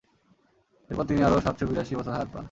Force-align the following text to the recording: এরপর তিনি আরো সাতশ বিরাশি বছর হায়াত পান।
এরপর 0.89 1.05
তিনি 1.09 1.19
আরো 1.23 1.37
সাতশ 1.45 1.61
বিরাশি 1.69 1.93
বছর 1.95 2.13
হায়াত 2.15 2.29
পান। 2.33 2.39